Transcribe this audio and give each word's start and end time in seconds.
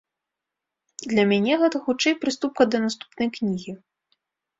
Для 1.11 1.25
мяне 1.31 1.53
гэта 1.63 1.81
хутчэй 1.89 2.15
прыступка 2.23 2.61
да 2.77 2.81
наступнай 2.87 3.29
кнігі. 3.37 3.77